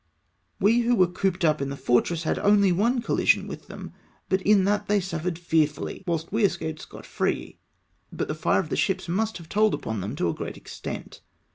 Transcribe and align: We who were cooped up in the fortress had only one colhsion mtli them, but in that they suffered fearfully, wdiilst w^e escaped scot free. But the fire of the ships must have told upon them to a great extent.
We 0.59 0.79
who 0.79 0.95
were 0.95 1.05
cooped 1.05 1.45
up 1.45 1.61
in 1.61 1.69
the 1.69 1.77
fortress 1.77 2.23
had 2.23 2.39
only 2.39 2.71
one 2.71 3.03
colhsion 3.03 3.45
mtli 3.45 3.67
them, 3.67 3.93
but 4.29 4.41
in 4.41 4.63
that 4.63 4.87
they 4.87 4.99
suffered 4.99 5.37
fearfully, 5.37 6.03
wdiilst 6.07 6.31
w^e 6.31 6.43
escaped 6.43 6.81
scot 6.81 7.05
free. 7.05 7.59
But 8.11 8.27
the 8.27 8.33
fire 8.33 8.59
of 8.59 8.69
the 8.69 8.75
ships 8.75 9.07
must 9.07 9.37
have 9.37 9.47
told 9.47 9.75
upon 9.75 10.01
them 10.01 10.15
to 10.15 10.27
a 10.27 10.33
great 10.33 10.57
extent. 10.57 11.21